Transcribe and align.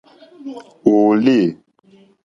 Òòle. 0.91 1.37